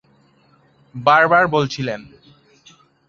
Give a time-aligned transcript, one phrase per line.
[0.95, 2.01] বারবার বলছিলেন।